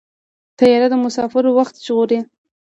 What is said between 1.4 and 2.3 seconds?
وخت ژغوري.